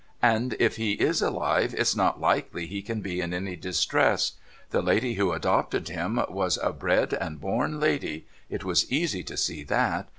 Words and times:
And, 0.23 0.55
if 0.57 0.77
he 0.77 0.93
is 0.93 1.21
alive, 1.21 1.75
it's 1.77 1.95
not 1.95 2.19
likely 2.19 2.65
he 2.65 2.81
can 2.81 3.01
be 3.01 3.21
in 3.21 3.35
any 3.35 3.55
distress. 3.55 4.31
The 4.71 4.81
lady 4.81 5.13
who 5.13 5.31
adopted 5.31 5.89
him 5.89 6.19
was 6.27 6.57
a 6.63 6.73
bred 6.73 7.13
and 7.13 7.39
born 7.39 7.79
lady— 7.79 8.25
it 8.49 8.63
was 8.63 8.91
easy 8.91 9.21
to 9.21 9.37
see 9.37 9.63
that. 9.65 10.09